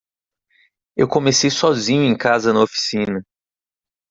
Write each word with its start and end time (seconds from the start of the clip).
Eu 0.97 1.07
comecei 1.07 1.51
sozinho 1.51 2.01
em 2.01 2.17
casa 2.17 2.51
na 2.51 2.63
oficina. 2.63 3.21